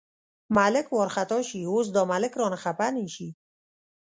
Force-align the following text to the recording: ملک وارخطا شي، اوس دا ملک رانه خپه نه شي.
ملک 0.57 0.87
وارخطا 0.97 1.39
شي، 1.49 1.59
اوس 1.69 1.87
دا 1.95 2.01
ملک 2.11 2.33
رانه 2.39 2.57
خپه 2.63 2.87
نه 2.95 3.05
شي. 3.15 3.27